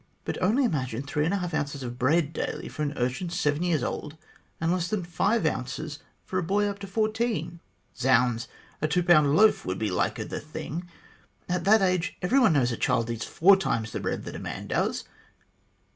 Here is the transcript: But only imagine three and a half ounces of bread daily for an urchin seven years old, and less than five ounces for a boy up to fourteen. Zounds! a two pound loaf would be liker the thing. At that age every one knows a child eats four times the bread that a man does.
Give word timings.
But 0.25 0.41
only 0.41 0.63
imagine 0.65 1.03
three 1.03 1.25
and 1.25 1.33
a 1.35 1.37
half 1.37 1.53
ounces 1.53 1.83
of 1.83 1.99
bread 1.99 2.33
daily 2.33 2.67
for 2.67 2.81
an 2.81 2.95
urchin 2.97 3.29
seven 3.29 3.61
years 3.61 3.83
old, 3.83 4.17
and 4.59 4.71
less 4.73 4.87
than 4.87 5.03
five 5.03 5.45
ounces 5.45 5.99
for 6.25 6.39
a 6.39 6.43
boy 6.43 6.65
up 6.65 6.79
to 6.79 6.87
fourteen. 6.87 7.59
Zounds! 7.95 8.47
a 8.81 8.87
two 8.87 9.03
pound 9.03 9.35
loaf 9.35 9.63
would 9.63 9.77
be 9.77 9.91
liker 9.91 10.25
the 10.25 10.39
thing. 10.39 10.89
At 11.47 11.65
that 11.65 11.83
age 11.83 12.17
every 12.23 12.39
one 12.39 12.53
knows 12.53 12.71
a 12.71 12.77
child 12.77 13.11
eats 13.11 13.25
four 13.25 13.55
times 13.55 13.91
the 13.91 13.99
bread 13.99 14.23
that 14.23 14.35
a 14.35 14.39
man 14.39 14.65
does. 14.65 15.03